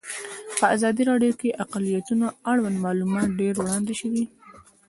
په 0.57 0.65
ازادي 0.75 1.03
راډیو 1.11 1.33
کې 1.39 1.49
د 1.51 1.55
اقلیتونه 1.63 2.25
اړوند 2.51 2.77
معلومات 2.85 3.27
ډېر 3.39 3.53
وړاندې 3.57 3.93
شوي. 4.01 4.23